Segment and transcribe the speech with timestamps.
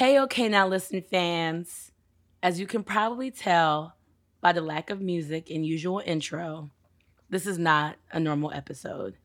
[0.00, 1.92] Hey, okay, now listen, fans.
[2.42, 3.96] As you can probably tell
[4.40, 6.70] by the lack of music and usual intro,
[7.28, 9.18] this is not a normal episode.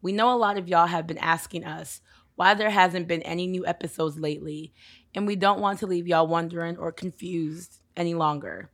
[0.00, 2.02] We know a lot of y'all have been asking us
[2.36, 4.72] why there hasn't been any new episodes lately,
[5.12, 8.70] and we don't want to leave y'all wondering or confused any longer.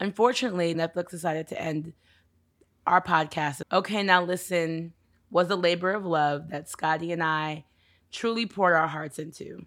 [0.00, 1.94] Unfortunately, Netflix decided to end
[2.86, 3.62] our podcast.
[3.72, 4.92] Okay, now listen
[5.30, 7.64] was a labor of love that Scottie and I
[8.12, 9.64] truly poured our hearts into.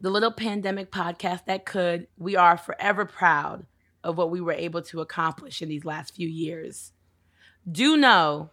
[0.00, 3.66] The little pandemic podcast that could, we are forever proud
[4.04, 6.92] of what we were able to accomplish in these last few years.
[7.70, 8.50] Do know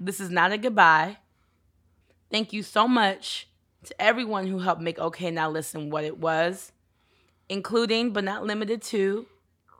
[0.00, 1.18] this is not a goodbye.
[2.30, 3.48] Thank you so much
[3.84, 6.72] to everyone who helped make Okay Now Listen what it was,
[7.48, 9.26] including but not limited to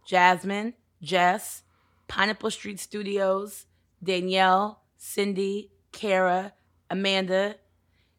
[0.06, 1.62] Jasmine, Jess,
[2.08, 3.66] Pineapple Street Studios,
[4.02, 6.52] Danielle, Cindy, Kara,
[6.90, 7.56] Amanda,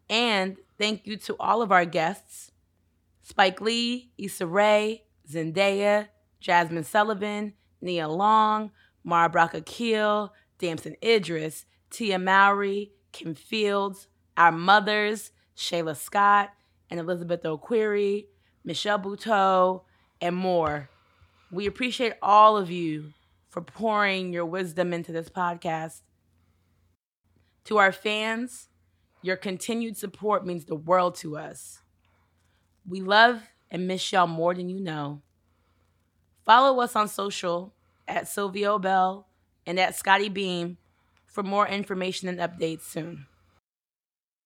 [0.10, 2.52] and thank you to all of our guests
[3.28, 6.08] Spike Lee, Issa Rae, Zendaya,
[6.42, 8.72] Jazmine Sullivan, Nia Long,
[9.04, 16.52] Mara Brock Akil, Damson Idris, Tia Mowry, Kim Fields, our mothers, Shayla Scott
[16.90, 18.30] and Elizabeth O'Query,
[18.64, 19.82] Michelle Buteau,
[20.22, 20.90] and more.
[21.52, 23.12] We appreciate all of you
[23.50, 26.00] for pouring your wisdom into this podcast.
[27.66, 28.70] To our fans,
[29.22, 31.82] your continued support means the world to us.
[32.88, 35.22] We love and miss y'all more than you know.
[36.46, 37.74] Follow us on social
[38.08, 39.26] at Sylvia Obell
[39.66, 40.78] and at Scottie Beam
[41.26, 43.28] for more information and updates soon.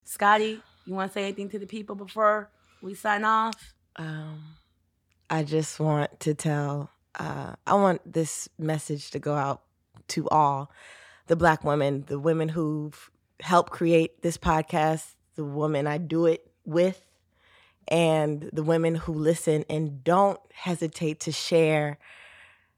[0.03, 2.49] Scottie, you want to say anything to the people before
[2.81, 3.75] we sign off?
[3.95, 4.55] Um,
[5.29, 9.61] I just want to tell, uh, I want this message to go out
[10.09, 10.71] to all
[11.27, 16.51] the Black women, the women who've helped create this podcast, the women I do it
[16.65, 17.01] with,
[17.87, 21.97] and the women who listen and don't hesitate to share,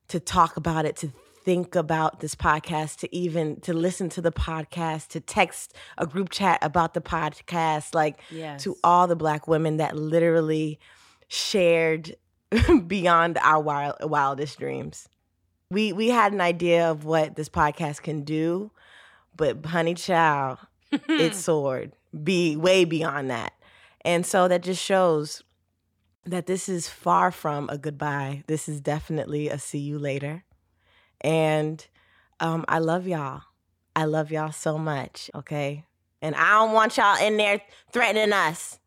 [0.08, 1.12] to talk about it, to
[1.44, 6.30] think about this podcast, to even to listen to the podcast, to text a group
[6.30, 8.64] chat about the podcast, like Yes.
[8.64, 10.80] to all the black women that literally
[11.28, 12.16] shared
[12.88, 15.08] beyond our wild, wildest dreams.
[15.70, 18.72] We we had an idea of what this podcast can do,
[19.36, 20.60] but honey child,
[20.92, 23.54] it soared be way beyond that.
[24.06, 25.44] And so that just shows
[26.26, 28.44] that this is far from a goodbye.
[28.48, 30.44] This is definitely a see you later.
[31.22, 31.86] And
[32.40, 33.42] um, I love y'all.
[33.96, 35.30] I love y'all so much.
[35.36, 35.86] Okay.
[36.22, 38.80] And I don't want y'all in there threatening us.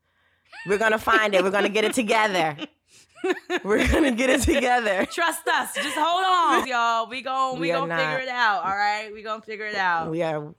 [0.66, 1.44] We're gonna find it.
[1.44, 2.56] We're gonna get it together.
[3.64, 5.06] We're gonna get it together.
[5.06, 5.74] Trust us.
[5.74, 7.08] Just hold on, y'all.
[7.08, 8.64] We gon' we, We gonna figure it out.
[8.64, 10.10] All right, we gonna figure it out.
[10.10, 10.54] We are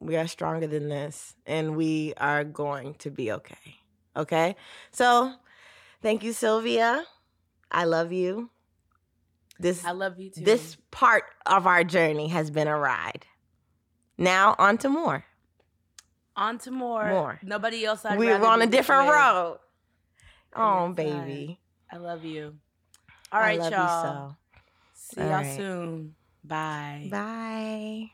[0.00, 3.76] we are stronger than this, and we are going to be okay.
[4.16, 4.56] Okay.
[4.90, 5.32] So,
[6.02, 7.04] thank you, Sylvia.
[7.70, 8.50] I love you.
[9.58, 10.44] This I love you too.
[10.44, 13.26] this part of our journey has been a ride.
[14.18, 15.24] Now on to more.
[16.36, 17.08] on to more.
[17.08, 17.40] More.
[17.42, 18.04] Nobody else.
[18.04, 19.58] I'd We're on a different road.
[20.56, 21.58] Oh, baby.
[21.90, 22.54] I love you.
[23.32, 24.28] alright I right, love y'all.
[24.28, 24.36] you
[24.94, 25.56] See All y'all right.
[25.56, 26.14] soon.
[26.42, 27.08] Bye.
[27.10, 28.10] Bye.